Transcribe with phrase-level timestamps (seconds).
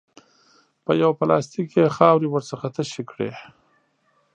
[0.85, 3.31] په یوه پلاستیک کې یې خاورې ورڅخه تشې کړې.